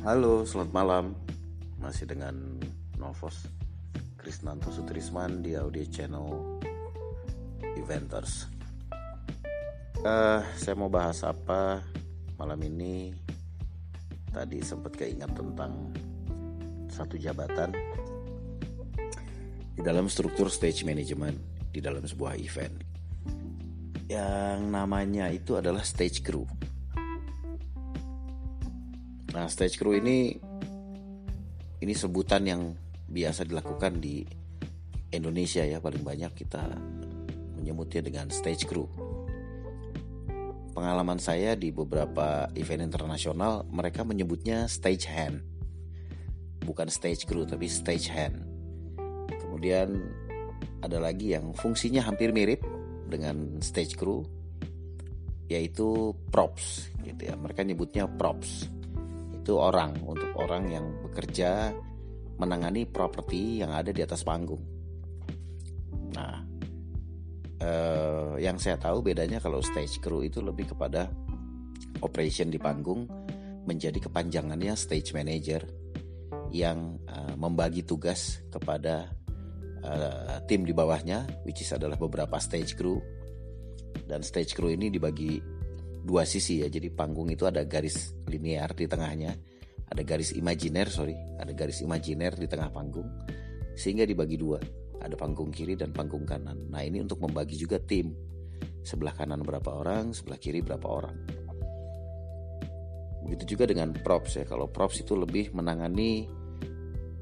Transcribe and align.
Halo, 0.00 0.48
selamat 0.48 0.72
malam. 0.72 1.12
Masih 1.76 2.08
dengan 2.08 2.32
Novos 2.96 3.44
Krisnanto 4.16 4.72
Sutrisman 4.72 5.44
di 5.44 5.52
audio 5.52 5.84
channel 5.92 6.56
Eventers. 7.76 8.48
Uh, 10.00 10.40
saya 10.56 10.72
mau 10.72 10.88
bahas 10.88 11.20
apa 11.20 11.84
malam 12.40 12.56
ini? 12.64 13.12
Tadi 14.32 14.64
sempat 14.64 14.96
keingat 14.96 15.36
tentang 15.36 15.92
satu 16.88 17.20
jabatan 17.20 17.76
di 19.76 19.84
dalam 19.84 20.08
struktur 20.08 20.48
stage 20.48 20.80
management 20.80 21.36
di 21.76 21.84
dalam 21.84 22.00
sebuah 22.08 22.40
event 22.40 22.72
yang 24.08 24.72
namanya 24.72 25.28
itu 25.28 25.60
adalah 25.60 25.84
stage 25.84 26.24
crew. 26.24 26.48
Nah, 29.40 29.48
stage 29.48 29.80
crew 29.80 29.96
ini 29.96 30.36
ini 31.80 31.94
sebutan 31.96 32.44
yang 32.44 32.76
biasa 33.08 33.48
dilakukan 33.48 33.96
di 33.96 34.20
Indonesia 35.16 35.64
ya 35.64 35.80
paling 35.80 36.04
banyak 36.04 36.44
kita 36.44 36.60
menyebutnya 37.56 38.04
dengan 38.04 38.28
stage 38.28 38.68
crew. 38.68 38.84
Pengalaman 40.76 41.16
saya 41.16 41.56
di 41.56 41.72
beberapa 41.72 42.52
event 42.52 42.84
internasional 42.84 43.64
mereka 43.72 44.04
menyebutnya 44.04 44.68
stage 44.68 45.08
hand. 45.08 45.40
Bukan 46.60 46.92
stage 46.92 47.24
crew 47.24 47.48
tapi 47.48 47.64
stage 47.64 48.12
hand. 48.12 48.44
Kemudian 49.40 50.04
ada 50.84 51.00
lagi 51.00 51.32
yang 51.32 51.56
fungsinya 51.56 52.04
hampir 52.04 52.36
mirip 52.36 52.60
dengan 53.08 53.56
stage 53.64 53.96
crew 53.96 54.20
yaitu 55.48 56.12
props 56.28 56.92
gitu 57.08 57.24
ya. 57.24 57.40
Mereka 57.40 57.64
nyebutnya 57.64 58.04
props 58.04 58.79
itu 59.40 59.56
orang 59.56 59.96
untuk 60.04 60.36
orang 60.36 60.68
yang 60.68 60.86
bekerja 61.00 61.72
menangani 62.36 62.84
properti 62.84 63.64
yang 63.64 63.72
ada 63.72 63.88
di 63.88 64.04
atas 64.04 64.20
panggung. 64.20 64.60
Nah, 66.12 66.44
eh, 67.60 68.32
yang 68.44 68.60
saya 68.60 68.76
tahu 68.76 69.00
bedanya 69.00 69.40
kalau 69.40 69.64
stage 69.64 70.00
crew 70.04 70.20
itu 70.20 70.44
lebih 70.44 70.76
kepada 70.76 71.08
operation 72.04 72.52
di 72.52 72.60
panggung 72.60 73.08
menjadi 73.64 73.96
kepanjangannya 74.00 74.76
stage 74.76 75.16
manager 75.16 75.64
yang 76.52 77.00
eh, 77.08 77.34
membagi 77.36 77.84
tugas 77.84 78.44
kepada 78.52 79.08
eh, 79.80 80.36
tim 80.44 80.68
di 80.68 80.76
bawahnya, 80.76 81.44
which 81.48 81.64
is 81.64 81.72
adalah 81.72 81.96
beberapa 81.96 82.36
stage 82.36 82.76
crew. 82.76 83.00
Dan 84.04 84.20
stage 84.20 84.52
crew 84.52 84.72
ini 84.72 84.92
dibagi 84.92 85.59
dua 86.00 86.24
sisi 86.24 86.64
ya. 86.64 86.68
Jadi 86.68 86.88
panggung 86.92 87.28
itu 87.28 87.44
ada 87.44 87.64
garis 87.64 88.16
linear 88.26 88.72
di 88.72 88.88
tengahnya, 88.88 89.32
ada 89.88 90.02
garis 90.02 90.32
imajiner, 90.32 90.88
sorry, 90.88 91.16
ada 91.38 91.52
garis 91.52 91.80
imajiner 91.84 92.34
di 92.36 92.46
tengah 92.48 92.72
panggung, 92.72 93.08
sehingga 93.76 94.04
dibagi 94.04 94.36
dua. 94.40 94.60
Ada 95.00 95.16
panggung 95.16 95.48
kiri 95.48 95.80
dan 95.80 95.96
panggung 95.96 96.28
kanan. 96.28 96.68
Nah 96.68 96.84
ini 96.84 97.00
untuk 97.00 97.24
membagi 97.24 97.56
juga 97.56 97.80
tim. 97.80 98.12
Sebelah 98.84 99.16
kanan 99.16 99.40
berapa 99.40 99.72
orang, 99.72 100.12
sebelah 100.12 100.36
kiri 100.36 100.60
berapa 100.60 100.84
orang. 100.84 101.16
Begitu 103.24 103.56
juga 103.56 103.64
dengan 103.68 103.96
props 103.96 104.36
ya. 104.36 104.44
Kalau 104.44 104.68
props 104.68 105.00
itu 105.00 105.16
lebih 105.16 105.56
menangani 105.56 106.28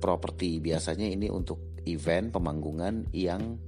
properti. 0.03 0.59
Biasanya 0.59 1.07
ini 1.07 1.31
untuk 1.31 1.79
event 1.87 2.35
pemanggungan 2.35 3.15
yang 3.15 3.63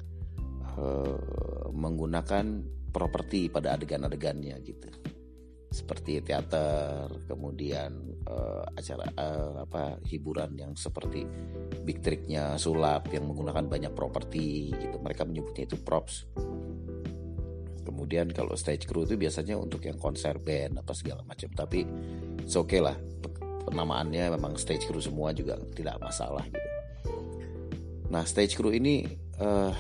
uh, 0.75 1.70
menggunakan 1.70 2.44
properti 2.91 3.49
pada 3.49 3.79
adegan-adegannya 3.79 4.59
gitu. 4.67 4.89
Seperti 5.71 6.19
teater 6.19 7.07
kemudian 7.31 7.95
uh, 8.27 8.67
acara 8.75 9.07
uh, 9.15 9.63
apa 9.63 10.03
hiburan 10.03 10.59
yang 10.59 10.73
seperti 10.75 11.23
big 11.87 12.03
tricknya 12.03 12.59
sulap 12.59 13.06
yang 13.15 13.31
menggunakan 13.31 13.71
banyak 13.71 13.93
properti 13.95 14.75
gitu. 14.75 14.99
Mereka 14.99 15.23
menyebutnya 15.23 15.71
itu 15.71 15.79
props. 15.79 16.27
Kemudian 17.87 18.34
kalau 18.34 18.59
stage 18.59 18.91
crew 18.91 19.06
itu 19.06 19.15
biasanya 19.15 19.55
untuk 19.55 19.87
yang 19.87 19.95
konser 19.95 20.43
band 20.43 20.83
apa 20.83 20.91
segala 20.91 21.23
macam. 21.23 21.49
Tapi 21.55 21.87
oke 22.45 22.67
okay 22.67 22.83
lah. 22.83 22.99
Penamaannya 23.61 24.34
memang 24.34 24.59
stage 24.59 24.91
crew 24.91 24.99
semua 24.99 25.31
juga 25.31 25.55
tidak 25.79 26.03
masalah 26.03 26.43
gitu. 26.50 26.69
Nah 28.11 28.27
stage 28.27 28.59
crew 28.59 28.75
ini 28.75 29.06
uh, 29.39 29.71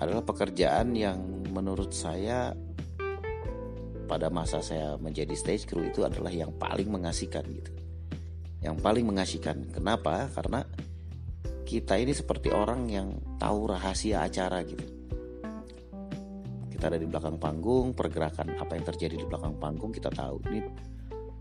adalah 0.00 0.24
pekerjaan 0.24 0.96
yang 0.96 1.20
menurut 1.52 1.92
saya 1.92 2.56
pada 4.08 4.26
masa 4.32 4.58
saya 4.58 4.96
menjadi 4.98 5.36
stage 5.38 5.68
crew 5.70 5.86
itu 5.86 6.02
adalah 6.02 6.32
yang 6.32 6.50
paling 6.56 6.88
mengasihkan 6.90 7.44
gitu. 7.46 7.70
Yang 8.64 8.76
paling 8.82 9.04
mengasihkan. 9.06 9.70
Kenapa? 9.70 10.26
Karena 10.32 10.66
kita 11.62 11.94
ini 12.00 12.10
seperti 12.10 12.50
orang 12.50 12.90
yang 12.90 13.14
tahu 13.38 13.70
rahasia 13.70 14.26
acara 14.26 14.66
gitu. 14.66 14.82
Kita 16.74 16.90
ada 16.90 16.98
di 16.98 17.06
belakang 17.06 17.38
panggung, 17.38 17.94
pergerakan 17.94 18.58
apa 18.58 18.72
yang 18.74 18.84
terjadi 18.88 19.14
di 19.20 19.26
belakang 19.28 19.54
panggung 19.60 19.94
kita 19.94 20.10
tahu. 20.10 20.42
Ini 20.48 20.60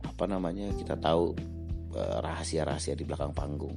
apa 0.06 0.24
namanya? 0.30 0.70
Kita 0.76 1.00
tahu 1.00 1.34
eh, 1.96 2.18
rahasia-rahasia 2.22 2.94
di 2.94 3.08
belakang 3.08 3.34
panggung. 3.34 3.74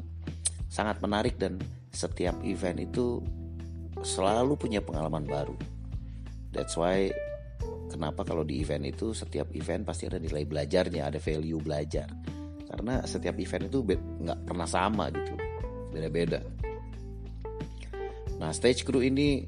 Sangat 0.69 1.01
menarik 1.01 1.41
dan 1.41 1.57
setiap 1.89 2.37
event 2.45 2.77
itu 2.83 3.25
selalu 4.03 4.59
punya 4.59 4.83
pengalaman 4.83 5.25
baru. 5.27 5.57
That's 6.53 6.77
why 6.77 7.09
kenapa 7.89 8.27
kalau 8.27 8.45
di 8.45 8.61
event 8.61 8.85
itu 8.87 9.17
setiap 9.17 9.51
event 9.57 9.89
pasti 9.89 10.07
ada 10.11 10.21
nilai 10.21 10.45
belajarnya, 10.45 11.09
ada 11.09 11.19
value 11.23 11.63
belajar. 11.63 12.09
Karena 12.69 13.05
setiap 13.05 13.37
event 13.37 13.69
itu 13.69 13.79
nggak 13.97 14.39
pernah 14.49 14.69
sama 14.69 15.09
gitu, 15.13 15.35
beda-beda. 15.93 16.41
Nah 18.41 18.51
stage 18.51 18.83
crew 18.83 19.05
ini 19.05 19.45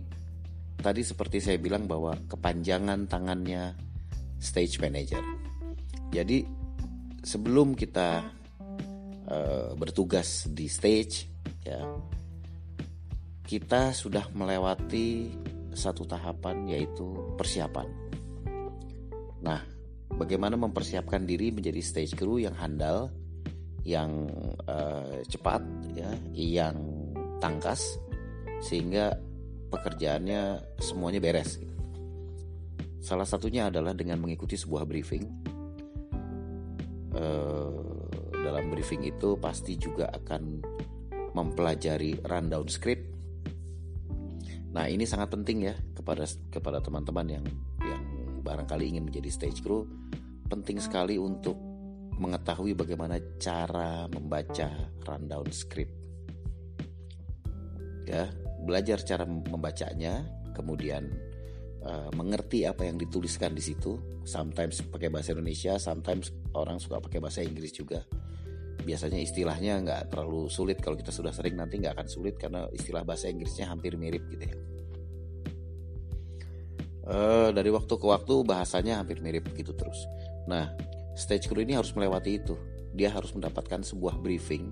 tadi 0.79 1.03
seperti 1.03 1.41
saya 1.41 1.59
bilang 1.59 1.89
bahwa 1.89 2.15
kepanjangan 2.29 3.09
tangannya 3.09 3.75
stage 4.39 4.79
manager. 4.79 5.25
Jadi 6.13 6.45
sebelum 7.25 7.73
kita 7.73 8.23
uh, 9.27 9.73
bertugas 9.75 10.47
di 10.53 10.69
stage 10.69 11.27
ya 11.65 11.81
kita 13.55 13.95
sudah 13.95 14.27
melewati 14.35 15.31
satu 15.71 16.03
tahapan 16.03 16.67
yaitu 16.67 17.07
persiapan. 17.39 17.87
Nah, 19.47 19.63
bagaimana 20.11 20.59
mempersiapkan 20.59 21.23
diri 21.23 21.55
menjadi 21.55 21.79
stage 21.79 22.19
crew 22.19 22.43
yang 22.43 22.59
handal, 22.59 23.15
yang 23.87 24.27
uh, 24.67 25.23
cepat, 25.31 25.63
ya, 25.95 26.11
yang 26.35 26.75
tangkas, 27.39 27.95
sehingga 28.59 29.15
pekerjaannya 29.71 30.59
semuanya 30.83 31.23
beres. 31.23 31.63
Salah 32.99 33.29
satunya 33.29 33.71
adalah 33.71 33.95
dengan 33.95 34.19
mengikuti 34.19 34.59
sebuah 34.59 34.83
briefing. 34.83 35.31
Uh, 37.15 38.03
dalam 38.35 38.67
briefing 38.75 39.07
itu 39.07 39.39
pasti 39.39 39.79
juga 39.79 40.11
akan 40.11 40.43
mempelajari 41.39 42.19
rundown 42.27 42.67
script 42.67 43.14
Nah 44.75 44.91
ini 44.91 45.07
sangat 45.07 45.31
penting 45.31 45.71
ya 45.71 45.75
kepada 45.95 46.27
kepada 46.51 46.83
teman-teman 46.83 47.41
yang 47.41 47.47
yang 47.87 48.03
barangkali 48.43 48.91
ingin 48.91 49.07
menjadi 49.07 49.31
stage 49.31 49.63
crew 49.63 49.87
penting 50.51 50.83
sekali 50.83 51.17
untuk 51.17 51.57
mengetahui 52.19 52.79
bagaimana 52.79 53.19
cara 53.43 54.07
membaca 54.07 54.71
rundown 55.03 55.51
script. 55.51 55.95
Ya, 58.05 58.29
belajar 58.63 59.01
cara 59.03 59.25
membacanya, 59.25 60.23
kemudian 60.53 61.09
uh, 61.83 62.13
mengerti 62.15 62.69
apa 62.69 62.87
yang 62.87 63.01
dituliskan 63.01 63.57
di 63.57 63.65
situ. 63.65 63.99
Sometimes 64.23 64.85
pakai 64.87 65.11
bahasa 65.11 65.35
Indonesia, 65.35 65.81
sometimes 65.81 66.31
orang 66.55 66.79
suka 66.79 67.01
pakai 67.01 67.19
bahasa 67.19 67.41
Inggris 67.43 67.75
juga. 67.75 68.05
Biasanya 68.85 69.17
istilahnya 69.17 69.81
nggak 69.81 70.03
terlalu 70.13 70.53
sulit 70.53 70.79
kalau 70.85 70.95
kita 70.95 71.09
sudah 71.09 71.33
sering 71.33 71.57
nanti 71.57 71.81
nggak 71.81 71.97
akan 71.97 72.09
sulit 72.09 72.37
karena 72.37 72.69
istilah 72.69 73.01
bahasa 73.01 73.33
Inggrisnya 73.33 73.73
hampir 73.73 73.97
mirip 73.97 74.29
gitu 74.29 74.45
ya 74.45 74.57
uh, 77.09 77.49
dari 77.53 77.71
waktu 77.73 77.95
ke 77.97 78.07
waktu 78.07 78.35
bahasanya 78.45 79.01
hampir 79.01 79.21
mirip 79.21 79.45
begitu 79.49 79.77
terus. 79.77 80.09
Nah, 80.49 80.73
stage 81.17 81.49
crew 81.49 81.65
ini 81.65 81.77
harus 81.77 81.93
melewati 81.93 82.41
itu. 82.41 82.57
Dia 82.95 83.11
harus 83.11 83.35
mendapatkan 83.35 83.83
sebuah 83.83 84.23
briefing 84.23 84.71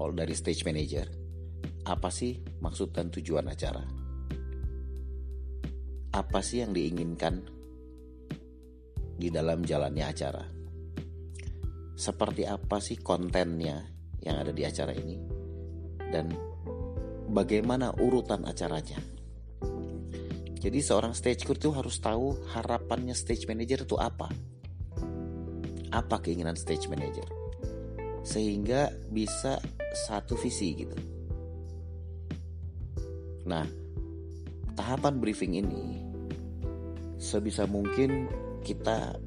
all 0.00 0.14
dari 0.14 0.32
stage 0.32 0.64
manager. 0.64 1.06
Apa 1.86 2.08
sih 2.08 2.38
maksud 2.62 2.94
dan 2.94 3.10
tujuan 3.10 3.46
acara? 3.50 3.82
Apa 6.12 6.44
sih 6.44 6.60
yang 6.62 6.76
diinginkan 6.76 7.42
di 9.16 9.28
dalam 9.32 9.64
jalannya 9.64 10.04
acara? 10.06 10.44
Seperti 12.02 12.42
apa 12.42 12.82
sih 12.82 12.98
kontennya 12.98 13.78
yang 14.18 14.42
ada 14.42 14.50
di 14.50 14.66
acara 14.66 14.90
ini? 14.90 15.22
Dan 16.02 16.34
bagaimana 17.30 17.94
urutan 17.94 18.42
acaranya? 18.42 18.98
Jadi 20.58 20.78
seorang 20.82 21.14
stage 21.14 21.46
crew 21.46 21.54
itu 21.54 21.70
harus 21.70 22.02
tahu 22.02 22.42
harapannya 22.58 23.14
stage 23.14 23.46
manager 23.46 23.86
itu 23.86 23.94
apa. 24.02 24.26
apa 25.92 26.24
keinginan 26.24 26.56
stage 26.56 26.88
manager 26.88 27.28
sehingga 28.24 28.88
bisa 29.12 29.60
satu 30.08 30.40
visi 30.40 30.72
gitu. 30.72 30.96
Nah, 33.44 33.68
tahapan 34.72 35.20
briefing 35.20 35.60
ini 35.60 36.00
sebisa 37.20 37.68
mungkin 37.68 38.24
kita 38.64 39.20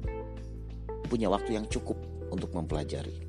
punya 1.06 1.30
waktu 1.30 1.54
yang 1.54 1.70
cukup 1.70 2.05
untuk 2.30 2.54
mempelajari. 2.54 3.22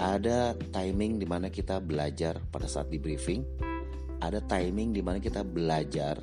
Ada 0.00 0.56
timing 0.72 1.20
di 1.20 1.26
mana 1.28 1.52
kita 1.52 1.78
belajar 1.78 2.40
pada 2.48 2.64
saat 2.64 2.88
di 2.88 2.96
briefing, 2.96 3.44
ada 4.22 4.40
timing 4.40 4.96
di 4.96 5.02
mana 5.04 5.20
kita 5.20 5.44
belajar 5.44 6.16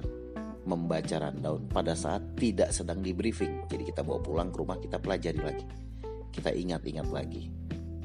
membaca 0.66 1.16
rundown 1.18 1.70
pada 1.70 1.94
saat 1.94 2.38
tidak 2.38 2.74
sedang 2.74 3.02
di 3.02 3.14
briefing. 3.14 3.66
Jadi 3.70 3.84
kita 3.90 4.02
bawa 4.06 4.22
pulang 4.22 4.50
ke 4.54 4.58
rumah 4.58 4.78
kita 4.78 4.98
pelajari 5.02 5.42
lagi. 5.42 5.66
Kita 6.30 6.54
ingat-ingat 6.54 7.08
lagi. 7.10 7.50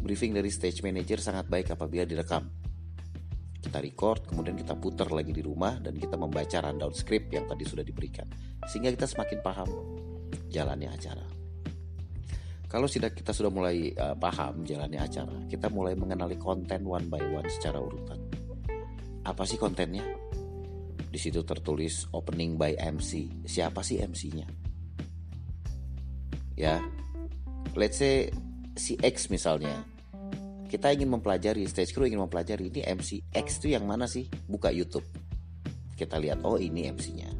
Briefing 0.04 0.36
dari 0.36 0.52
stage 0.52 0.84
manager 0.84 1.20
sangat 1.20 1.48
baik 1.48 1.72
apabila 1.72 2.04
direkam. 2.04 2.48
Kita 3.64 3.80
record, 3.80 4.28
kemudian 4.28 4.60
kita 4.60 4.76
putar 4.76 5.08
lagi 5.08 5.32
di 5.32 5.40
rumah 5.40 5.80
dan 5.80 5.96
kita 5.96 6.20
membaca 6.20 6.60
rundown 6.60 6.92
script 6.92 7.32
yang 7.32 7.48
tadi 7.48 7.64
sudah 7.64 7.80
diberikan. 7.80 8.28
Sehingga 8.68 8.92
kita 8.92 9.08
semakin 9.08 9.38
paham 9.40 9.68
jalannya 10.52 10.92
acara. 10.92 11.33
Kalau 12.74 12.90
sudah 12.90 13.14
kita 13.14 13.30
sudah 13.30 13.54
mulai 13.54 13.94
uh, 13.94 14.18
paham 14.18 14.66
jalannya 14.66 14.98
acara, 14.98 15.46
kita 15.46 15.70
mulai 15.70 15.94
mengenali 15.94 16.34
konten 16.34 16.82
one 16.82 17.06
by 17.06 17.22
one 17.22 17.46
secara 17.46 17.78
urutan. 17.78 18.18
Apa 19.22 19.46
sih 19.46 19.62
kontennya? 19.62 20.02
Di 21.06 21.14
situ 21.14 21.46
tertulis 21.46 22.10
opening 22.10 22.58
by 22.58 22.74
MC. 22.74 23.30
Siapa 23.46 23.78
sih 23.78 24.02
MC-nya? 24.02 24.50
Ya, 26.58 26.82
let's 27.78 28.02
say 28.02 28.34
si 28.74 28.98
X 28.98 29.30
misalnya 29.30 29.86
kita 30.66 30.90
ingin 30.90 31.14
mempelajari 31.14 31.70
stage 31.70 31.94
crew 31.94 32.10
ingin 32.10 32.26
mempelajari 32.26 32.74
ini 32.74 32.82
MC 32.82 33.22
X 33.30 33.62
itu 33.62 33.70
yang 33.70 33.86
mana 33.86 34.10
sih 34.10 34.26
buka 34.50 34.74
YouTube 34.74 35.06
kita 35.94 36.18
lihat 36.18 36.42
oh 36.42 36.58
ini 36.58 36.90
MC-nya 36.90 37.30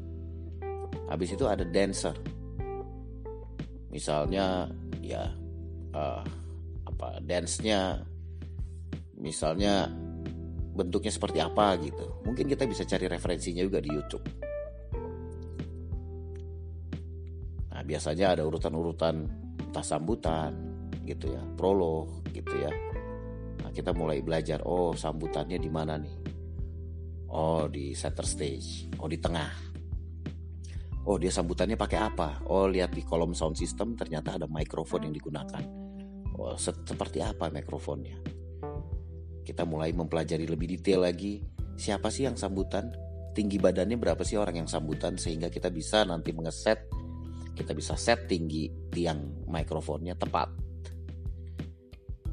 habis 1.10 1.34
itu 1.34 1.42
ada 1.50 1.66
dancer 1.66 2.14
misalnya 3.90 4.70
ya 5.12 5.28
uh, 5.92 6.24
apa 6.84 7.20
dance-nya 7.20 8.00
misalnya 9.18 9.88
bentuknya 10.74 11.12
seperti 11.12 11.38
apa 11.38 11.78
gitu. 11.80 12.06
Mungkin 12.26 12.50
kita 12.50 12.66
bisa 12.66 12.82
cari 12.82 13.06
referensinya 13.06 13.62
juga 13.62 13.78
di 13.78 13.90
YouTube. 13.94 14.26
Nah 17.70 17.82
biasanya 17.82 18.38
ada 18.38 18.42
urutan-urutan 18.42 19.14
entah 19.70 19.86
sambutan 19.86 20.52
gitu 21.06 21.30
ya 21.30 21.42
prolog 21.54 22.24
gitu 22.32 22.54
ya. 22.58 22.72
Kita 23.74 23.90
mulai 23.90 24.22
belajar 24.22 24.62
oh 24.70 24.94
sambutannya 24.94 25.58
di 25.58 25.66
mana 25.66 25.98
nih? 25.98 26.14
Oh 27.34 27.66
di 27.66 27.90
center 27.90 28.22
stage 28.22 28.86
oh 29.02 29.10
di 29.10 29.18
tengah 29.18 29.73
oh 31.04 31.16
dia 31.20 31.32
sambutannya 31.32 31.76
pakai 31.76 31.98
apa? 32.00 32.44
Oh 32.48 32.68
lihat 32.68 32.92
di 32.96 33.04
kolom 33.04 33.36
sound 33.36 33.56
system 33.56 33.96
ternyata 33.96 34.36
ada 34.40 34.48
mikrofon 34.48 35.08
yang 35.08 35.14
digunakan. 35.14 35.64
Oh 36.34 36.56
seperti 36.58 37.20
apa 37.20 37.52
mikrofonnya? 37.52 38.18
Kita 39.44 39.68
mulai 39.68 39.92
mempelajari 39.92 40.48
lebih 40.48 40.78
detail 40.78 41.04
lagi. 41.04 41.44
Siapa 41.76 42.08
sih 42.08 42.24
yang 42.24 42.36
sambutan? 42.40 42.90
Tinggi 43.34 43.58
badannya 43.58 43.98
berapa 43.98 44.22
sih 44.22 44.38
orang 44.40 44.64
yang 44.64 44.70
sambutan? 44.70 45.20
Sehingga 45.20 45.50
kita 45.52 45.68
bisa 45.68 46.06
nanti 46.06 46.32
mengeset 46.32 46.86
kita 47.54 47.70
bisa 47.70 47.94
set 47.94 48.26
tinggi 48.26 48.66
tiang 48.90 49.46
mikrofonnya 49.46 50.18
tepat. 50.18 50.50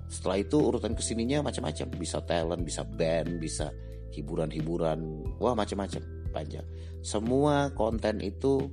Setelah 0.10 0.42
itu 0.42 0.58
urutan 0.60 0.98
ke 0.98 1.02
sininya 1.06 1.46
macam-macam. 1.46 1.88
Bisa 1.96 2.20
talent 2.26 2.66
bisa 2.66 2.82
band 2.84 3.38
bisa 3.38 3.70
hiburan-hiburan. 4.12 5.00
Wah 5.38 5.54
macam-macam 5.54 6.21
panjang. 6.32 6.66
Semua 7.04 7.70
konten 7.76 8.24
itu 8.24 8.72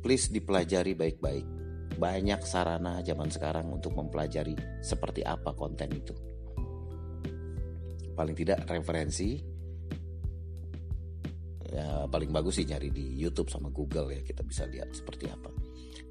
please 0.00 0.32
dipelajari 0.32 0.96
baik-baik. 0.96 1.46
Banyak 1.96 2.44
sarana 2.44 3.00
zaman 3.00 3.32
sekarang 3.32 3.72
untuk 3.72 3.96
mempelajari 3.96 4.56
seperti 4.84 5.24
apa 5.24 5.52
konten 5.56 5.88
itu. 5.92 6.14
Paling 8.16 8.36
tidak 8.36 8.64
referensi 8.68 9.56
ya 11.66 12.08
paling 12.08 12.30
bagus 12.32 12.62
sih 12.62 12.66
nyari 12.66 12.88
di 12.88 13.20
YouTube 13.20 13.52
sama 13.52 13.68
Google 13.68 14.14
ya 14.14 14.20
kita 14.24 14.40
bisa 14.46 14.64
lihat 14.64 14.96
seperti 14.96 15.28
apa. 15.28 15.52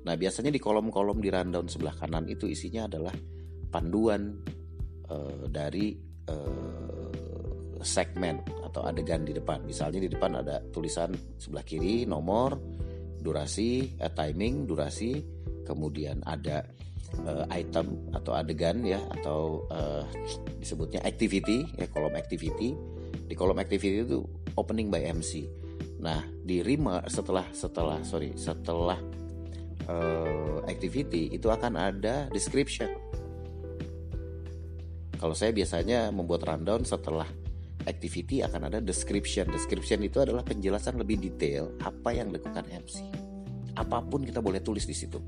Nah 0.06 0.14
biasanya 0.14 0.54
di 0.54 0.62
kolom-kolom 0.62 1.18
di 1.18 1.34
rundown 1.34 1.66
sebelah 1.66 1.98
kanan 1.98 2.30
itu 2.30 2.46
isinya 2.46 2.86
adalah 2.86 3.16
panduan 3.74 4.38
uh, 5.10 5.50
dari 5.50 5.98
uh, 6.30 7.05
segmen 7.82 8.40
atau 8.64 8.86
adegan 8.86 9.24
di 9.26 9.34
depan. 9.36 9.64
Misalnya 9.64 10.04
di 10.04 10.10
depan 10.12 10.40
ada 10.40 10.62
tulisan 10.72 11.12
sebelah 11.40 11.66
kiri 11.66 12.08
nomor, 12.08 12.56
durasi, 13.20 13.98
uh, 14.00 14.12
timing, 14.12 14.70
durasi, 14.70 15.20
kemudian 15.66 16.22
ada 16.24 16.64
uh, 17.26 17.46
item 17.52 18.12
atau 18.14 18.38
adegan 18.38 18.84
ya 18.86 19.02
atau 19.20 19.66
uh, 19.72 20.06
disebutnya 20.62 21.04
activity 21.04 21.66
ya 21.76 21.90
kolom 21.90 22.16
activity. 22.16 22.76
Di 23.26 23.34
kolom 23.34 23.58
activity 23.58 24.06
itu 24.06 24.22
opening 24.56 24.94
by 24.94 25.02
MC. 25.10 25.50
Nah, 26.00 26.22
di 26.46 26.62
Rima 26.62 27.02
setelah 27.10 27.50
setelah 27.50 27.98
sorry 28.06 28.38
setelah 28.38 29.02
uh, 29.90 30.62
activity 30.70 31.34
itu 31.34 31.50
akan 31.50 31.74
ada 31.74 32.30
description 32.30 33.06
kalau 35.16 35.34
saya 35.34 35.56
biasanya 35.56 36.12
membuat 36.12 36.46
rundown 36.46 36.84
setelah 36.84 37.26
activity 37.86 38.42
akan 38.42 38.70
ada 38.70 38.80
description. 38.82 39.50
Description 39.50 40.02
itu 40.06 40.22
adalah 40.22 40.42
penjelasan 40.42 41.00
lebih 41.00 41.22
detail 41.22 41.74
apa 41.82 42.14
yang 42.14 42.30
dilakukan 42.30 42.66
MC. 42.70 43.06
Apa 43.78 44.04
pun 44.06 44.26
kita 44.26 44.42
boleh 44.42 44.62
tulis 44.62 44.86
di 44.86 44.96
situ. 44.96 45.22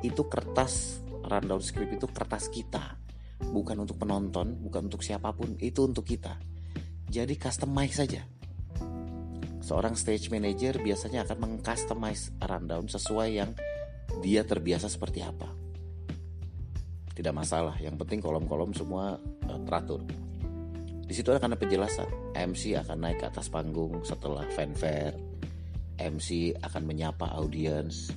Itu 0.00 0.26
kertas 0.30 1.04
rundown 1.24 1.62
script 1.62 1.98
itu 1.98 2.06
kertas 2.10 2.50
kita. 2.50 2.96
Bukan 3.44 3.76
untuk 3.82 3.98
penonton, 3.98 4.56
bukan 4.62 4.88
untuk 4.88 5.02
siapa 5.02 5.34
pun, 5.34 5.58
itu 5.60 5.84
untuk 5.84 6.06
kita. 6.06 6.38
Jadi 7.10 7.34
customize 7.36 7.98
saja. 7.98 8.22
Seorang 9.64 9.96
stage 9.96 10.28
manager 10.28 10.76
biasanya 10.80 11.24
akan 11.24 11.38
mengcustomize 11.40 12.32
rundown 12.40 12.86
sesuai 12.88 13.28
yang 13.32 13.50
dia 14.20 14.44
terbiasa 14.44 14.92
seperti 14.92 15.24
apa 15.24 15.64
tidak 17.14 17.34
masalah 17.34 17.78
yang 17.78 17.94
penting 17.94 18.18
kolom-kolom 18.18 18.74
semua 18.74 19.16
uh, 19.46 19.60
teratur 19.64 20.02
di 21.04 21.12
situ 21.12 21.28
akan 21.28 21.52
ada 21.52 21.60
penjelasan. 21.60 22.08
MC 22.32 22.80
akan 22.80 22.98
naik 23.04 23.20
ke 23.20 23.26
atas 23.28 23.52
panggung 23.52 24.00
setelah 24.00 24.48
fanfare. 24.56 25.12
MC 26.00 26.56
akan 26.64 26.82
menyapa 26.88 27.28
audiens 27.36 28.08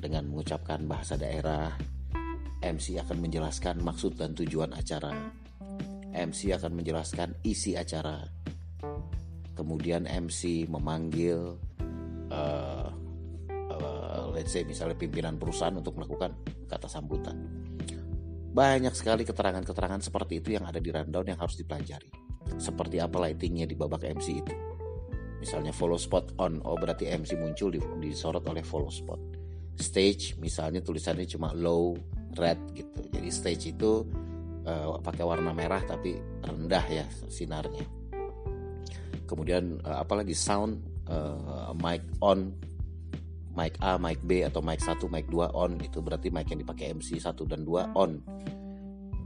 dengan 0.00 0.24
mengucapkan 0.26 0.82
bahasa 0.88 1.20
daerah. 1.20 1.76
MC 2.64 2.98
akan 2.98 3.22
menjelaskan 3.22 3.84
maksud 3.84 4.16
dan 4.16 4.32
tujuan 4.32 4.72
acara. 4.72 5.12
MC 6.16 6.56
akan 6.56 6.72
menjelaskan 6.80 7.36
isi 7.44 7.76
acara. 7.76 8.24
Kemudian 9.52 10.08
MC 10.08 10.64
memanggil 10.66 11.60
uh, 12.32 12.88
uh, 13.68 14.22
let's 14.32 14.56
say 14.56 14.64
misalnya 14.64 14.96
pimpinan 14.96 15.36
perusahaan 15.36 15.76
untuk 15.76 15.98
melakukan 16.00 16.32
kata 16.66 16.88
sambutan 16.88 17.67
banyak 18.48 18.94
sekali 18.96 19.28
keterangan-keterangan 19.28 20.00
seperti 20.00 20.40
itu 20.40 20.56
yang 20.56 20.64
ada 20.64 20.80
di 20.80 20.88
rundown 20.88 21.26
yang 21.28 21.40
harus 21.40 21.60
dipelajari. 21.60 22.08
Seperti 22.56 22.96
apa 22.96 23.20
lightingnya 23.20 23.68
di 23.68 23.76
babak 23.76 24.08
MC 24.08 24.28
itu. 24.40 24.54
Misalnya 25.38 25.70
follow 25.70 26.00
spot 26.00 26.34
on, 26.42 26.58
oh 26.66 26.74
berarti 26.74 27.06
MC 27.06 27.38
muncul 27.38 27.70
di, 27.70 27.78
disorot 28.02 28.42
oleh 28.48 28.64
follow 28.64 28.90
spot. 28.90 29.20
Stage 29.78 30.34
misalnya 30.42 30.82
tulisannya 30.82 31.28
cuma 31.28 31.54
low 31.54 31.94
red 32.34 32.58
gitu. 32.74 33.06
Jadi 33.14 33.28
stage 33.30 33.64
itu 33.70 34.02
uh, 34.66 34.98
pakai 34.98 35.22
warna 35.22 35.54
merah 35.54 35.78
tapi 35.86 36.18
rendah 36.42 36.84
ya 36.90 37.06
sinarnya. 37.30 37.86
Kemudian 39.28 39.78
uh, 39.86 40.02
apalagi 40.02 40.34
sound 40.34 40.82
uh, 41.06 41.70
mic 41.78 42.02
on 42.18 42.56
mic 43.58 43.74
A, 43.82 43.98
mic 43.98 44.22
B 44.22 44.46
atau 44.46 44.62
mic 44.62 44.78
1, 44.78 45.02
mic 45.10 45.26
2 45.26 45.50
on 45.50 45.74
itu 45.82 45.98
berarti 45.98 46.30
mic 46.30 46.46
yang 46.46 46.62
dipakai 46.62 46.94
MC 46.94 47.18
1 47.18 47.34
dan 47.50 47.66
2 47.66 47.98
on. 47.98 48.22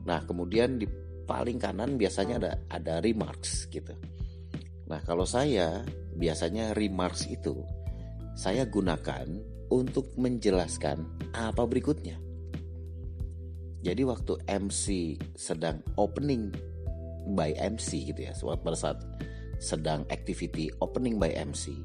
Nah, 0.08 0.24
kemudian 0.24 0.80
di 0.80 0.88
paling 1.28 1.60
kanan 1.60 2.00
biasanya 2.00 2.40
ada 2.40 2.52
ada 2.72 2.94
remarks 3.04 3.68
gitu. 3.68 3.92
Nah, 4.88 5.04
kalau 5.04 5.28
saya 5.28 5.84
biasanya 6.16 6.72
remarks 6.72 7.28
itu 7.28 7.60
saya 8.32 8.64
gunakan 8.64 9.28
untuk 9.68 10.16
menjelaskan 10.16 11.04
apa 11.36 11.64
berikutnya. 11.68 12.16
Jadi 13.82 14.02
waktu 14.06 14.38
MC 14.46 15.18
sedang 15.34 15.82
opening 15.98 16.54
by 17.34 17.52
MC 17.58 18.12
gitu 18.14 18.20
ya, 18.24 18.32
pada 18.56 18.78
saat 18.78 18.98
sedang 19.58 20.06
activity 20.10 20.70
opening 20.82 21.18
by 21.18 21.30
MC, 21.34 21.82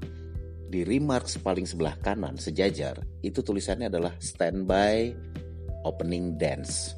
di 0.68 0.84
remarks 0.84 1.40
paling 1.40 1.64
sebelah 1.64 1.96
kanan 2.04 2.36
sejajar 2.36 3.00
itu 3.24 3.40
tulisannya 3.40 3.88
adalah 3.88 4.14
standby 4.20 5.16
opening 5.88 6.36
dance. 6.36 6.92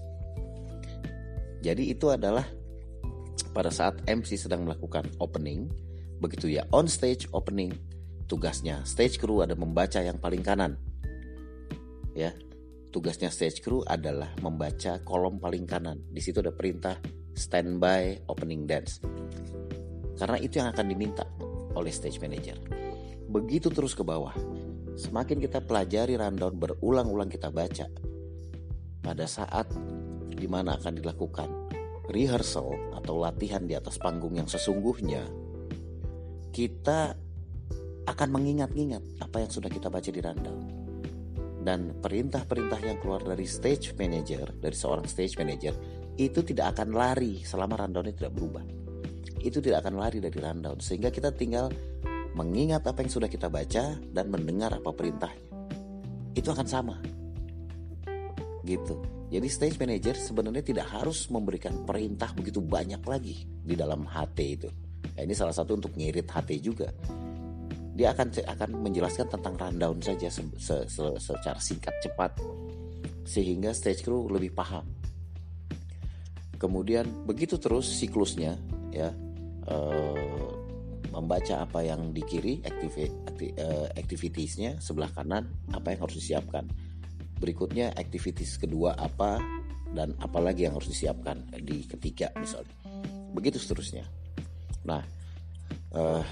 Jadi 1.62 1.94
itu 1.94 2.10
adalah 2.10 2.48
pada 3.54 3.70
saat 3.70 4.02
MC 4.10 4.40
sedang 4.40 4.66
melakukan 4.66 5.06
opening, 5.22 5.70
begitu 6.18 6.50
ya 6.50 6.66
on 6.74 6.90
stage 6.90 7.30
opening, 7.36 7.74
tugasnya 8.26 8.82
stage 8.86 9.22
crew 9.22 9.46
ada 9.46 9.54
membaca 9.54 10.02
yang 10.02 10.18
paling 10.18 10.42
kanan. 10.42 10.80
Ya, 12.18 12.34
tugasnya 12.90 13.30
stage 13.30 13.62
crew 13.62 13.86
adalah 13.86 14.34
membaca 14.42 14.98
kolom 15.06 15.38
paling 15.38 15.70
kanan. 15.70 16.02
Di 16.10 16.22
situ 16.24 16.42
ada 16.42 16.56
perintah 16.56 16.98
standby 17.38 18.26
opening 18.32 18.66
dance. 18.66 19.04
Karena 20.18 20.38
itu 20.42 20.60
yang 20.60 20.72
akan 20.74 20.86
diminta 20.90 21.24
oleh 21.78 21.92
stage 21.94 22.20
manager. 22.20 22.88
Begitu 23.29 23.69
terus 23.69 23.93
ke 23.93 24.01
bawah. 24.01 24.33
Semakin 24.98 25.38
kita 25.38 25.62
pelajari 25.62 26.17
rundown 26.17 26.57
berulang-ulang 26.57 27.29
kita 27.29 27.53
baca. 27.53 27.86
Pada 29.00 29.25
saat 29.29 29.69
di 30.33 30.50
mana 30.50 30.75
akan 30.81 30.98
dilakukan 30.98 31.50
rehearsal 32.09 32.74
atau 32.98 33.21
latihan 33.21 33.63
di 33.69 33.77
atas 33.77 34.01
panggung 34.01 34.33
yang 34.33 34.50
sesungguhnya, 34.50 35.29
kita 36.50 37.13
akan 38.09 38.29
mengingat-ingat 38.33 39.21
apa 39.21 39.45
yang 39.45 39.51
sudah 39.53 39.69
kita 39.69 39.93
baca 39.93 40.09
di 40.09 40.19
rundown. 40.19 40.59
Dan 41.59 42.01
perintah-perintah 42.01 42.81
yang 42.81 42.98
keluar 42.98 43.21
dari 43.21 43.45
stage 43.45 43.93
manager, 43.93 44.57
dari 44.57 44.74
seorang 44.74 45.05
stage 45.05 45.38
manager, 45.38 45.77
itu 46.17 46.41
tidak 46.41 46.74
akan 46.75 46.98
lari 46.98 47.45
selama 47.45 47.86
rundownnya 47.86 48.17
tidak 48.17 48.33
berubah. 48.33 48.65
Itu 49.39 49.62
tidak 49.62 49.86
akan 49.86 50.01
lari 50.01 50.17
dari 50.17 50.36
rundown, 50.36 50.81
sehingga 50.81 51.13
kita 51.13 51.29
tinggal 51.29 51.69
mengingat 52.38 52.86
apa 52.86 53.01
yang 53.01 53.12
sudah 53.12 53.29
kita 53.29 53.50
baca 53.50 53.98
dan 53.98 54.25
mendengar 54.29 54.75
apa 54.75 54.91
perintahnya. 54.93 55.50
Itu 56.38 56.53
akan 56.53 56.67
sama. 56.67 56.95
Gitu. 58.65 58.95
Jadi 59.29 59.48
stage 59.50 59.77
manager 59.77 60.17
sebenarnya 60.17 60.65
tidak 60.65 60.89
harus 60.89 61.29
memberikan 61.29 61.86
perintah 61.86 62.33
begitu 62.33 62.62
banyak 62.62 63.01
lagi 63.05 63.45
di 63.45 63.77
dalam 63.77 64.05
HT 64.05 64.38
itu. 64.41 64.69
Nah, 65.13 65.21
ini 65.21 65.33
salah 65.38 65.53
satu 65.53 65.77
untuk 65.77 65.93
ngirit 65.93 66.25
HT 66.25 66.50
juga. 66.62 66.89
Dia 67.93 68.15
akan 68.15 68.31
akan 68.31 68.69
menjelaskan 68.79 69.27
tentang 69.27 69.53
rundown 69.59 70.00
saja 70.01 70.31
se, 70.31 70.41
se, 70.57 70.75
se, 70.88 71.05
secara 71.19 71.59
singkat 71.59 71.93
cepat 72.00 72.31
sehingga 73.27 73.69
stage 73.75 74.01
crew 74.01 74.25
lebih 74.31 74.55
paham. 74.55 74.88
Kemudian 76.57 77.05
begitu 77.29 77.62
terus 77.62 77.86
siklusnya 77.86 78.57
ya. 78.89 79.13
Uh, 79.69 80.59
membaca 81.10 81.66
apa 81.66 81.82
yang 81.84 82.13
di 82.13 82.22
kiri 82.24 82.62
uh, 82.62 83.88
activitiesnya 83.98 84.78
sebelah 84.80 85.10
kanan 85.12 85.50
apa 85.74 85.94
yang 85.94 86.06
harus 86.06 86.22
disiapkan. 86.22 86.66
Berikutnya 87.39 87.96
activities 87.96 88.60
kedua 88.60 88.94
apa 88.96 89.39
dan 89.89 90.13
apalagi 90.22 90.70
yang 90.70 90.78
harus 90.78 90.94
disiapkan 90.94 91.50
di 91.58 91.86
ketiga 91.89 92.30
misalnya. 92.38 92.74
Begitu 93.34 93.58
seterusnya. 93.58 94.06
Nah 94.86 95.01
uh, 95.96 96.24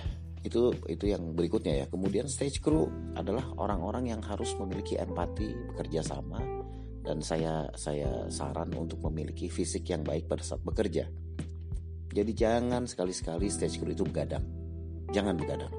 itu 0.45 0.71
itu 0.87 1.05
yang 1.09 1.33
berikutnya 1.33 1.83
ya. 1.83 1.85
Kemudian 1.89 2.29
stage 2.29 2.61
crew 2.61 2.87
adalah 3.17 3.43
orang-orang 3.57 4.13
yang 4.13 4.21
harus 4.23 4.53
memiliki 4.55 4.95
empati 4.95 5.73
bekerja 5.73 6.05
sama 6.05 6.39
dan 7.01 7.23
saya 7.23 7.71
saya 7.73 8.27
saran 8.27 8.75
untuk 8.75 8.99
memiliki 9.09 9.47
fisik 9.47 9.87
yang 9.89 10.03
baik 10.03 10.27
pada 10.27 10.43
saat 10.43 10.61
bekerja. 10.61 11.07
Jadi 12.07 12.31
jangan 12.33 12.87
sekali-sekali 12.87 13.47
stage 13.51 13.77
crew 13.79 13.93
itu 13.93 14.01
begadang 14.07 14.56
jangan 15.11 15.35
begadang. 15.39 15.73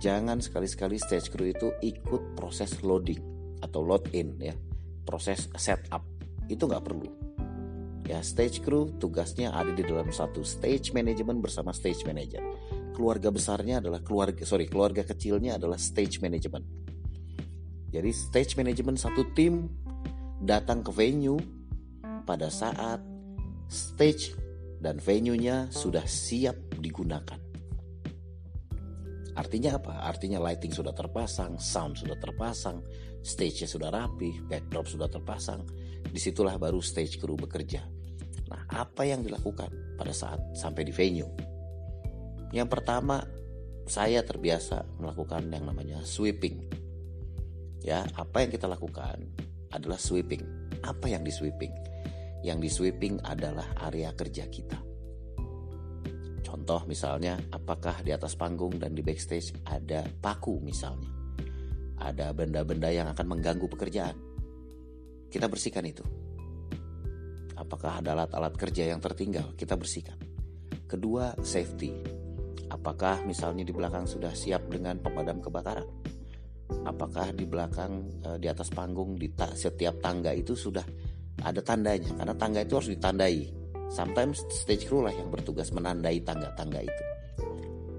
Jangan 0.00 0.40
sekali-sekali 0.40 0.96
stage 0.96 1.28
crew 1.28 1.52
itu 1.52 1.76
ikut 1.84 2.32
proses 2.32 2.80
loading 2.80 3.20
atau 3.60 3.84
load 3.84 4.08
in 4.16 4.32
ya, 4.40 4.56
proses 5.04 5.52
setup 5.60 6.00
itu 6.48 6.64
nggak 6.64 6.84
perlu. 6.84 7.04
Ya 8.08 8.24
stage 8.24 8.64
crew 8.64 8.96
tugasnya 8.96 9.52
ada 9.52 9.70
di 9.70 9.84
dalam 9.84 10.08
satu 10.08 10.40
stage 10.42 10.96
management 10.96 11.44
bersama 11.44 11.70
stage 11.70 12.02
manager. 12.08 12.42
Keluarga 12.96 13.28
besarnya 13.30 13.78
adalah 13.78 14.00
keluarga 14.02 14.42
sorry 14.42 14.66
keluarga 14.66 15.04
kecilnya 15.04 15.60
adalah 15.60 15.76
stage 15.76 16.18
management. 16.18 16.64
Jadi 17.92 18.10
stage 18.10 18.56
management 18.56 18.98
satu 18.98 19.30
tim 19.36 19.68
datang 20.40 20.80
ke 20.80 20.90
venue 20.90 21.38
pada 22.24 22.48
saat 22.48 23.04
stage 23.68 24.32
dan 24.80 24.96
venue-nya 24.96 25.68
sudah 25.68 26.02
siap 26.08 26.56
digunakan. 26.80 27.49
Artinya 29.40 29.80
apa? 29.80 30.04
Artinya 30.04 30.36
lighting 30.36 30.68
sudah 30.68 30.92
terpasang, 30.92 31.56
sound 31.56 31.96
sudah 31.96 32.20
terpasang, 32.20 32.84
stage-nya 33.24 33.64
sudah 33.64 33.88
rapi, 33.88 34.36
backdrop 34.44 34.84
sudah 34.84 35.08
terpasang. 35.08 35.64
Di 36.04 36.20
situlah 36.20 36.60
baru 36.60 36.84
stage 36.84 37.16
crew 37.16 37.40
bekerja. 37.40 37.80
Nah, 38.52 38.68
apa 38.68 39.08
yang 39.08 39.24
dilakukan 39.24 39.96
pada 39.96 40.12
saat 40.12 40.44
sampai 40.52 40.84
di 40.84 40.92
venue? 40.92 41.32
Yang 42.52 42.68
pertama, 42.68 43.24
saya 43.88 44.20
terbiasa 44.20 44.84
melakukan 45.00 45.48
yang 45.48 45.64
namanya 45.64 46.04
sweeping. 46.04 46.68
Ya, 47.80 48.04
apa 48.20 48.44
yang 48.44 48.52
kita 48.52 48.68
lakukan 48.68 49.24
adalah 49.72 49.96
sweeping. 49.96 50.44
Apa 50.84 51.08
yang 51.08 51.24
di 51.24 51.32
sweeping? 51.32 51.72
Yang 52.44 52.58
di 52.60 52.68
sweeping 52.68 53.14
adalah 53.24 53.64
area 53.88 54.12
kerja 54.12 54.44
kita 54.52 54.89
Contoh 56.50 56.82
misalnya, 56.90 57.38
apakah 57.54 58.02
di 58.02 58.10
atas 58.10 58.34
panggung 58.34 58.74
dan 58.74 58.90
di 58.90 59.06
backstage 59.06 59.54
ada 59.70 60.02
paku 60.18 60.58
misalnya. 60.58 61.06
Ada 62.02 62.34
benda-benda 62.34 62.90
yang 62.90 63.06
akan 63.06 63.22
mengganggu 63.22 63.70
pekerjaan. 63.70 64.18
Kita 65.30 65.46
bersihkan 65.46 65.86
itu. 65.86 66.02
Apakah 67.54 68.02
ada 68.02 68.18
alat-alat 68.18 68.58
kerja 68.58 68.90
yang 68.90 68.98
tertinggal? 68.98 69.54
Kita 69.54 69.78
bersihkan. 69.78 70.18
Kedua, 70.90 71.38
safety. 71.38 71.94
Apakah 72.66 73.22
misalnya 73.22 73.62
di 73.62 73.70
belakang 73.70 74.10
sudah 74.10 74.34
siap 74.34 74.66
dengan 74.66 74.98
pemadam 74.98 75.38
kebakaran? 75.38 75.86
Apakah 76.82 77.30
di 77.30 77.46
belakang 77.46 78.10
eh, 78.26 78.38
di 78.42 78.50
atas 78.50 78.74
panggung 78.74 79.14
di 79.14 79.30
setiap 79.54 80.02
tangga 80.02 80.34
itu 80.34 80.58
sudah 80.58 80.82
ada 81.46 81.62
tandanya? 81.62 82.10
Karena 82.18 82.34
tangga 82.34 82.66
itu 82.66 82.74
harus 82.74 82.90
ditandai 82.90 83.59
Sometimes 83.90 84.46
stage 84.54 84.86
crew 84.86 85.02
lah 85.02 85.10
yang 85.10 85.34
bertugas 85.34 85.74
menandai 85.74 86.22
tangga-tangga 86.22 86.86
itu. 86.86 87.04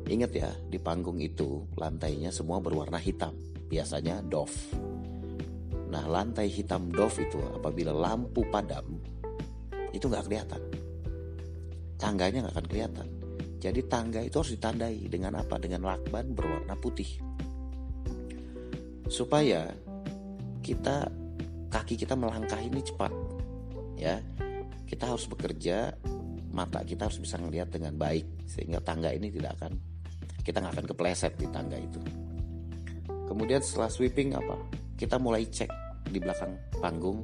Ingat 0.07 0.31
ya, 0.31 0.51
di 0.71 0.79
panggung 0.79 1.19
itu 1.19 1.67
lantainya 1.75 2.31
semua 2.31 2.63
berwarna 2.63 2.95
hitam, 2.95 3.35
biasanya 3.67 4.23
doff. 4.23 4.51
Nah, 5.91 6.07
lantai 6.07 6.47
hitam 6.47 6.87
doff 6.95 7.19
itu 7.19 7.35
apabila 7.51 7.91
lampu 7.91 8.47
padam, 8.47 8.87
itu 9.91 10.07
nggak 10.07 10.31
kelihatan. 10.31 10.63
Tangganya 11.99 12.47
nggak 12.47 12.55
akan 12.55 12.67
kelihatan. 12.71 13.07
Jadi 13.61 13.79
tangga 13.91 14.23
itu 14.23 14.35
harus 14.39 14.55
ditandai 14.55 15.05
dengan 15.11 15.37
apa? 15.37 15.59
Dengan 15.59 15.85
lakban 15.85 16.31
berwarna 16.31 16.73
putih. 16.79 17.19
Supaya 19.11 19.67
kita 20.63 21.03
kaki 21.67 21.99
kita 21.99 22.15
melangkah 22.15 22.57
ini 22.63 22.79
cepat, 22.79 23.11
ya 23.99 24.17
kita 24.91 25.07
harus 25.07 25.23
bekerja 25.31 25.95
mata 26.51 26.83
kita 26.83 27.07
harus 27.07 27.15
bisa 27.23 27.39
melihat 27.39 27.71
dengan 27.71 27.95
baik 27.95 28.43
sehingga 28.43 28.83
tangga 28.83 29.15
ini 29.15 29.31
tidak 29.31 29.55
akan 29.55 29.79
kita 30.43 30.59
nggak 30.59 30.73
akan 30.75 30.87
kepleset 30.91 31.33
di 31.39 31.47
tangga 31.47 31.79
itu. 31.79 32.01
Kemudian 33.31 33.63
setelah 33.63 33.87
sweeping 33.87 34.35
apa? 34.35 34.59
Kita 34.99 35.15
mulai 35.15 35.47
cek 35.47 35.71
di 36.11 36.19
belakang 36.19 36.59
panggung 36.83 37.23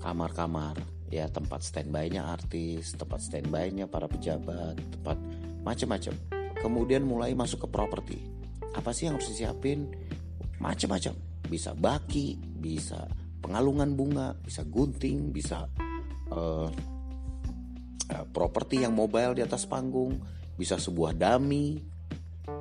kamar-kamar 0.00 0.80
ya 1.12 1.28
tempat 1.28 1.60
standby-nya 1.60 2.24
artis 2.32 2.96
tempat 2.96 3.20
standby-nya 3.20 3.86
para 3.86 4.08
pejabat 4.08 4.74
tempat 4.74 5.18
macam-macam 5.62 6.14
kemudian 6.56 7.04
mulai 7.04 7.36
masuk 7.36 7.68
ke 7.68 7.68
properti. 7.68 8.18
Apa 8.72 8.96
sih 8.96 9.04
yang 9.04 9.20
harus 9.20 9.28
disiapin? 9.28 9.92
Macam-macam 10.56 11.12
bisa 11.44 11.76
baki 11.76 12.40
bisa 12.40 13.04
pengalungan 13.44 13.92
bunga 13.92 14.32
bisa 14.40 14.64
gunting 14.64 15.30
bisa 15.30 15.68
uh, 16.32 16.68
properti 18.30 18.82
yang 18.86 18.94
mobile 18.94 19.34
di 19.36 19.42
atas 19.42 19.66
panggung, 19.66 20.18
bisa 20.56 20.78
sebuah 20.78 21.16
dummy, 21.16 21.80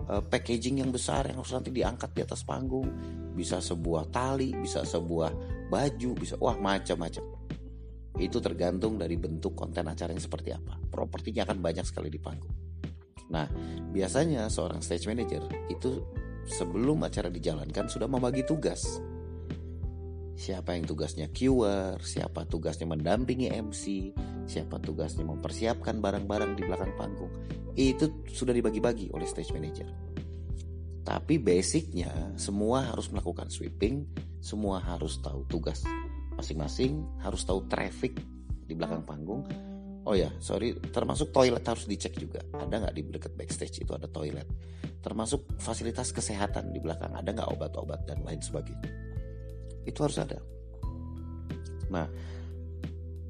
uh, 0.10 0.24
packaging 0.26 0.82
yang 0.82 0.92
besar 0.92 1.30
yang 1.30 1.40
harus 1.42 1.54
nanti 1.54 1.72
diangkat 1.72 2.12
di 2.16 2.22
atas 2.26 2.42
panggung, 2.44 2.88
bisa 3.36 3.60
sebuah 3.62 4.10
tali, 4.10 4.56
bisa 4.58 4.84
sebuah 4.84 5.32
baju, 5.70 6.10
bisa 6.18 6.36
wah 6.40 6.58
macam-macam. 6.58 7.24
Itu 8.16 8.40
tergantung 8.40 8.96
dari 8.96 9.20
bentuk 9.20 9.60
konten 9.60 9.92
acara 9.92 10.16
yang 10.16 10.24
seperti 10.24 10.56
apa. 10.56 10.80
Propertinya 10.88 11.44
akan 11.44 11.60
banyak 11.60 11.84
sekali 11.84 12.08
di 12.08 12.20
panggung. 12.20 12.56
Nah, 13.26 13.50
biasanya 13.92 14.48
seorang 14.48 14.80
stage 14.80 15.10
manager 15.10 15.44
itu 15.68 16.00
sebelum 16.46 17.02
acara 17.04 17.28
dijalankan 17.28 17.90
sudah 17.90 18.06
membagi 18.06 18.46
tugas 18.46 19.02
siapa 20.36 20.76
yang 20.76 20.86
tugasnya 20.86 21.32
QR, 21.32 22.00
siapa 22.04 22.46
tugasnya 22.46 22.86
mendampingi 22.86 23.50
MC, 23.50 24.14
siapa 24.46 24.78
tugasnya 24.78 25.24
mempersiapkan 25.24 26.04
barang-barang 26.04 26.60
di 26.60 26.64
belakang 26.68 26.94
panggung. 27.00 27.32
Itu 27.76 28.24
sudah 28.30 28.52
dibagi-bagi 28.52 29.12
oleh 29.16 29.28
stage 29.28 29.52
manager. 29.56 29.88
Tapi 31.06 31.38
basicnya 31.40 32.36
semua 32.36 32.92
harus 32.92 33.10
melakukan 33.10 33.48
sweeping, 33.48 34.06
semua 34.44 34.82
harus 34.84 35.18
tahu 35.24 35.46
tugas 35.48 35.86
masing-masing 36.36 37.04
harus 37.24 37.48
tahu 37.48 37.64
traffic 37.72 38.20
di 38.68 38.76
belakang 38.76 39.08
panggung 39.08 39.48
Oh 40.06 40.14
ya, 40.14 40.30
sorry, 40.38 40.78
termasuk 40.94 41.34
toilet 41.34 41.66
harus 41.66 41.90
dicek 41.90 42.14
juga. 42.14 42.38
Ada 42.54 42.78
nggak 42.78 42.94
di 42.94 43.02
dekat 43.10 43.34
backstage 43.34 43.82
itu 43.82 43.90
ada 43.90 44.06
toilet. 44.06 44.46
Termasuk 45.02 45.58
fasilitas 45.58 46.14
kesehatan 46.14 46.70
di 46.70 46.78
belakang. 46.78 47.10
Ada 47.18 47.34
nggak 47.34 47.50
obat-obat 47.58 48.06
dan 48.06 48.22
lain 48.22 48.38
sebagainya. 48.38 48.86
Itu 49.86 50.04
harus 50.06 50.18
ada. 50.18 50.42
Nah, 51.94 52.10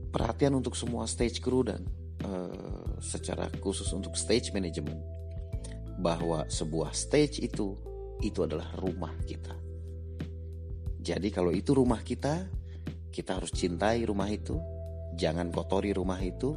perhatian 0.10 0.56
untuk 0.56 0.74
semua 0.80 1.06
stage 1.06 1.44
crew 1.44 1.68
dan 1.68 1.84
uh, 2.24 2.98
secara 3.04 3.52
khusus 3.60 3.92
untuk 3.92 4.16
stage 4.16 4.56
management 4.56 5.00
bahwa 6.00 6.48
sebuah 6.48 6.96
stage 6.96 7.44
itu 7.44 7.76
itu 8.24 8.40
adalah 8.42 8.72
rumah 8.80 9.12
kita. 9.28 9.54
Jadi 11.06 11.30
kalau 11.30 11.52
itu 11.52 11.76
rumah 11.76 12.02
kita, 12.02 12.48
kita 13.12 13.38
harus 13.38 13.52
cintai 13.54 14.08
rumah 14.08 14.32
itu, 14.32 14.58
Jangan 15.16 15.48
kotori 15.48 15.96
rumah 15.96 16.20
itu, 16.20 16.52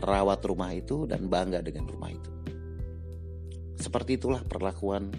rawat 0.00 0.40
rumah 0.48 0.72
itu, 0.72 1.04
dan 1.04 1.28
bangga 1.28 1.60
dengan 1.60 1.84
rumah 1.84 2.08
itu. 2.08 2.32
Seperti 3.76 4.16
itulah 4.16 4.40
perlakuan 4.48 5.12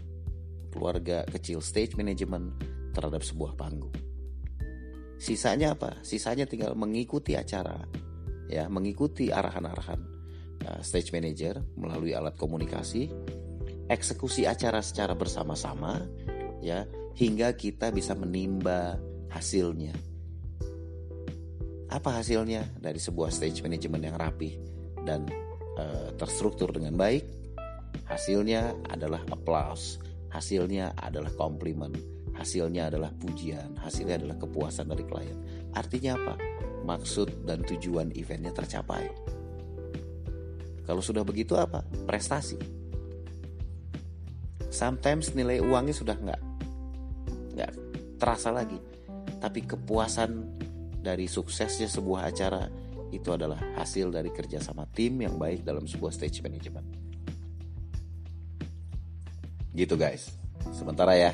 keluarga 0.73 1.21
kecil 1.29 1.61
stage 1.61 1.93
management 1.93 2.57
terhadap 2.97 3.21
sebuah 3.21 3.53
panggung. 3.53 3.93
Sisanya 5.19 5.75
apa? 5.75 5.99
Sisanya 6.01 6.47
tinggal 6.47 6.73
mengikuti 6.79 7.35
acara, 7.35 7.83
ya, 8.47 8.71
mengikuti 8.71 9.29
arahan-arahan 9.29 10.01
uh, 10.63 10.79
stage 10.79 11.11
manager 11.11 11.59
melalui 11.75 12.15
alat 12.15 12.39
komunikasi, 12.39 13.11
eksekusi 13.91 14.47
acara 14.47 14.79
secara 14.79 15.13
bersama-sama, 15.19 16.07
ya, 16.63 16.87
hingga 17.19 17.51
kita 17.59 17.91
bisa 17.91 18.15
menimba 18.15 18.95
hasilnya 19.29 19.93
apa 21.89 22.21
hasilnya 22.21 22.77
dari 22.77 23.01
sebuah 23.01 23.33
stage 23.33 23.65
management 23.65 24.13
yang 24.13 24.17
rapi 24.17 24.61
dan 25.03 25.25
uh, 25.75 26.13
terstruktur 26.15 26.69
dengan 26.69 26.93
baik? 26.93 27.25
Hasilnya 28.05 28.77
adalah 28.93 29.25
applause, 29.33 29.97
hasilnya 30.29 30.93
adalah 31.01 31.33
komplimen, 31.33 31.89
hasilnya 32.39 32.87
adalah 32.87 33.11
pujian, 33.11 33.75
hasilnya 33.83 34.15
adalah 34.15 34.39
kepuasan 34.39 34.87
dari 34.87 35.03
klien. 35.03 35.35
Artinya 35.75 36.15
apa? 36.15 36.35
Maksud 36.87 37.43
dan 37.43 37.67
tujuan 37.67 38.15
eventnya 38.15 38.55
tercapai. 38.55 39.11
Kalau 40.87 41.03
sudah 41.03 41.27
begitu 41.27 41.59
apa? 41.59 41.83
Prestasi. 42.07 42.55
Sometimes 44.71 45.35
nilai 45.35 45.59
uangnya 45.59 45.93
sudah 45.93 46.15
nggak 46.15 46.41
nggak 47.59 47.71
terasa 48.15 48.55
lagi, 48.55 48.79
tapi 49.43 49.67
kepuasan 49.67 50.47
dari 51.03 51.27
suksesnya 51.27 51.91
sebuah 51.91 52.31
acara 52.31 52.71
itu 53.09 53.33
adalah 53.33 53.59
hasil 53.75 54.13
dari 54.13 54.29
kerjasama 54.29 54.85
tim 54.93 55.19
yang 55.19 55.35
baik 55.35 55.67
dalam 55.67 55.83
sebuah 55.89 56.13
stage 56.13 56.39
management. 56.45 56.87
Gitu 59.73 59.93
guys. 59.99 60.33
Sementara 60.69 61.17
ya, 61.17 61.33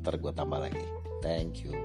ntar 0.00 0.16
gue 0.16 0.32
tambah 0.32 0.58
lagi. 0.58 0.84
Thank 1.20 1.68
you. 1.68 1.76